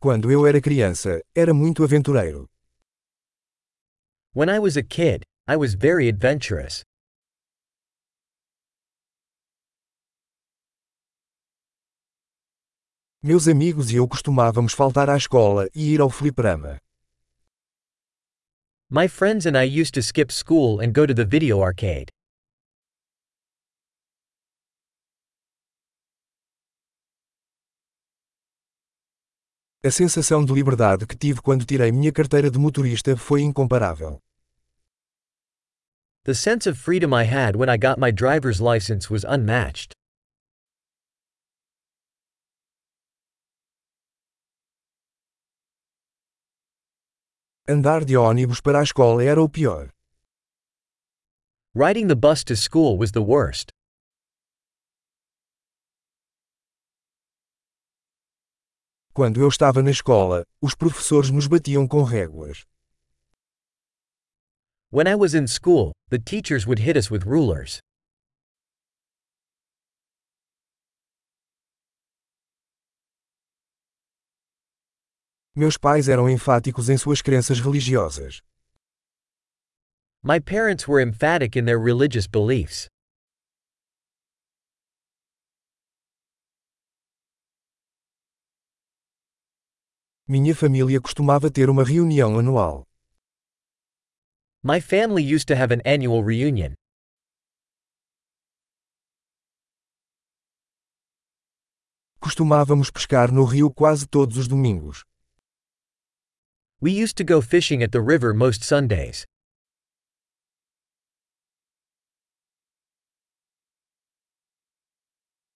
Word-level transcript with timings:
Quando 0.00 0.30
eu 0.30 0.46
era 0.46 0.60
criança, 0.60 1.20
era 1.34 1.52
muito 1.52 1.82
aventureiro. 1.82 2.48
When 4.32 4.48
I 4.48 4.60
was 4.60 4.76
a 4.76 4.82
kid, 4.82 5.24
I 5.48 5.56
was 5.56 5.74
very 5.74 6.08
adventurous. 6.08 6.84
Meus 13.20 13.48
amigos 13.48 13.90
e 13.90 13.96
eu 13.96 14.06
costumávamos 14.06 14.72
faltar 14.72 15.10
à 15.10 15.16
escola 15.16 15.68
e 15.74 15.92
ir 15.92 16.00
ao 16.00 16.08
fliperama. 16.08 16.78
My 18.88 19.08
friends 19.08 19.46
and 19.46 19.58
I 19.58 19.64
used 19.64 19.94
to 19.94 20.00
skip 20.00 20.32
school 20.32 20.80
and 20.80 20.92
go 20.92 21.06
to 21.08 21.12
the 21.12 21.24
video 21.24 21.60
arcade. 21.60 22.12
A 29.80 29.92
sensação 29.92 30.44
de 30.44 30.52
liberdade 30.52 31.06
que 31.06 31.16
tive 31.16 31.40
quando 31.40 31.64
tirei 31.64 31.92
minha 31.92 32.10
carteira 32.10 32.50
de 32.50 32.58
motorista 32.58 33.16
foi 33.16 33.42
incomparável. 33.42 34.20
The 36.24 36.34
sense 36.34 36.68
of 36.68 36.76
freedom 36.76 37.14
I 37.14 37.22
had 37.22 37.54
when 37.54 37.70
I 37.70 37.78
got 37.78 37.96
my 37.96 38.10
driver's 38.10 38.60
license 38.60 39.08
was 39.08 39.22
unmatched. 39.22 39.92
Andar 47.68 48.04
de 48.04 48.16
ônibus 48.16 48.60
para 48.60 48.80
a 48.80 48.82
escola 48.82 49.22
era 49.22 49.40
o 49.40 49.48
pior. 49.48 49.90
Riding 51.72 52.08
the 52.08 52.16
bus 52.16 52.42
to 52.46 52.56
school 52.56 52.98
was 52.98 53.12
the 53.12 53.22
worst. 53.22 53.72
Quando 59.18 59.40
eu 59.40 59.48
estava 59.48 59.82
na 59.82 59.90
escola, 59.90 60.44
os 60.62 60.76
professores 60.76 61.28
nos 61.28 61.48
batiam 61.48 61.88
com 61.88 62.04
réguas. 62.04 62.64
When 64.92 65.08
I 65.08 65.16
was 65.16 65.34
in 65.34 65.48
school, 65.48 65.90
the 66.08 66.20
teachers 66.20 66.68
would 66.68 66.80
hit 66.80 66.96
us 66.96 67.10
with 67.10 67.24
rulers. 67.24 67.80
Meus 75.52 75.76
pais 75.76 76.08
eram 76.08 76.30
enfáticos 76.30 76.88
em 76.88 76.96
suas 76.96 77.20
crenças 77.20 77.58
religiosas. 77.58 78.40
My 80.22 80.38
parents 80.38 80.86
were 80.86 81.02
emphatic 81.02 81.58
in 81.58 81.64
their 81.64 81.80
religious 81.80 82.28
beliefs. 82.28 82.86
Minha 90.30 90.54
família 90.54 91.00
costumava 91.00 91.50
ter 91.50 91.70
uma 91.70 91.82
reunião 91.82 92.38
anual. 92.38 92.86
My 94.62 94.78
family 94.78 95.22
used 95.22 95.46
to 95.46 95.54
have 95.54 95.72
an 95.72 95.80
annual 95.86 96.22
reunion. 96.22 96.74
Costumávamos 102.20 102.90
pescar 102.90 103.32
no 103.32 103.44
rio 103.44 103.72
quase 103.72 104.06
todos 104.06 104.36
os 104.36 104.46
domingos. 104.46 105.02
We 106.82 106.90
used 107.02 107.16
to 107.16 107.24
go 107.24 107.40
fishing 107.40 107.82
at 107.82 107.92
the 107.92 108.00
river 108.00 108.34
most 108.34 108.62
Sundays. 108.66 109.24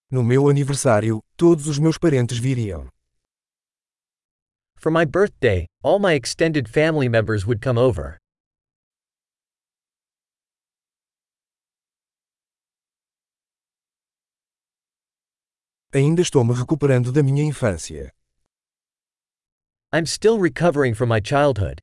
No 0.09 0.23
meu 0.23 0.49
aniversário, 0.49 1.21
todos 1.37 1.67
os 1.67 1.77
meus 1.77 1.99
parentes 1.99 2.39
viriam. 2.39 2.92
For 4.83 4.91
my 4.91 5.05
birthday, 5.05 5.65
all 5.81 5.97
my 5.97 6.11
extended 6.11 6.67
family 6.67 7.07
members 7.07 7.45
would 7.45 7.61
come 7.61 7.77
over. 7.77 8.17
Ainda 15.93 16.21
estou 16.21 16.43
me 16.43 16.53
recuperando 16.53 17.13
da 17.13 17.23
minha 17.23 17.45
infância. 17.45 18.11
I'm 19.93 20.05
still 20.05 20.37
recovering 20.37 20.93
from 20.93 21.07
my 21.07 21.21
childhood. 21.21 21.79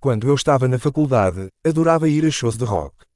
Quando 0.00 0.26
eu 0.26 0.34
estava 0.34 0.66
na 0.66 0.78
faculdade, 0.78 1.50
adorava 1.62 2.08
ir 2.08 2.24
a 2.24 2.30
shows 2.30 2.56
de 2.56 2.64
rock. 2.64 3.09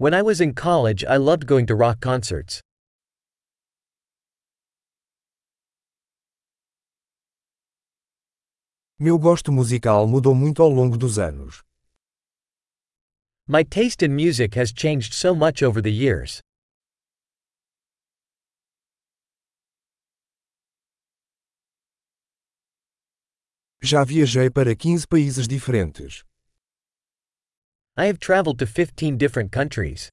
When 0.00 0.14
I 0.14 0.22
was 0.22 0.40
in 0.40 0.54
college, 0.54 1.04
I 1.04 1.18
loved 1.18 1.46
going 1.46 1.66
to 1.66 1.74
rock 1.74 2.00
concerts. 2.00 2.62
Meu 8.98 9.18
gosto 9.18 9.52
musical 9.52 10.06
mudou 10.06 10.34
muito 10.34 10.62
ao 10.62 10.70
longo 10.70 10.96
dos 10.96 11.18
anos. 11.18 11.62
My 13.46 13.62
taste 13.62 14.02
in 14.02 14.14
music 14.16 14.54
has 14.54 14.72
changed 14.72 15.12
so 15.12 15.34
much 15.34 15.62
over 15.62 15.82
the 15.82 15.92
years. 15.92 16.40
Já 23.82 24.02
viajei 24.02 24.48
para 24.48 24.74
15 24.74 25.06
países 25.06 25.46
diferentes. 25.46 26.24
I 28.00 28.06
have 28.06 28.18
traveled 28.18 28.58
to 28.60 28.66
15 28.66 29.18
different 29.18 29.52
countries. 29.52 30.08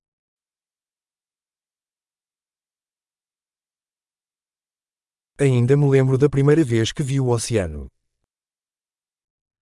Ainda 5.40 5.78
me 5.78 5.86
lembro 5.86 6.18
da 6.18 6.28
primeira 6.28 6.66
vez 6.66 6.92
que 6.92 7.02
vi 7.02 7.18
o 7.18 7.28
oceano. 7.28 7.88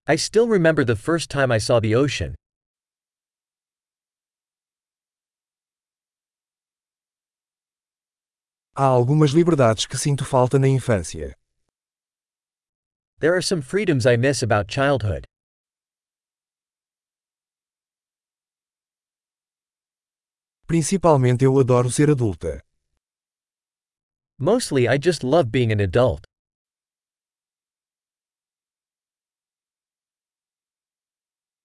I 0.08 0.16
still 0.16 0.48
remember 0.48 0.84
the 0.84 0.96
first 0.96 1.30
time 1.30 1.52
I 1.52 1.60
saw 1.60 1.80
the 1.80 1.94
ocean. 1.94 2.34
Há 8.76 8.86
algumas 8.86 9.34
liberdades 9.34 9.86
que 9.86 10.00
sinto 10.00 10.26
falta 10.26 10.58
na 10.58 10.68
infância. 10.68 11.36
There 13.20 13.36
are 13.36 13.44
some 13.44 13.62
freedoms 13.62 14.08
I 14.08 14.18
miss 14.18 14.42
about 14.42 14.68
childhood. 14.68 15.28
Principalmente 20.68 21.46
eu 21.46 21.60
adoro 21.60 21.92
ser 21.92 22.10
adulta. 22.10 22.60
Mostly 24.40 24.88
I 24.88 24.98
just 24.98 25.24
love 25.24 25.52
being 25.52 25.72
an 25.72 25.80
adult. 25.80 26.26